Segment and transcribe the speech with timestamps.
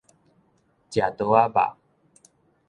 [0.03, 0.07] 食刀
[1.29, 1.77] 仔肉